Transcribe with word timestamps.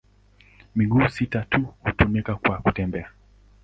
Miguu 0.75 1.09
sita 1.09 1.39
tu 1.49 1.73
hutumika 1.79 2.35
kwa 2.35 2.57
kutembea. 2.57 3.09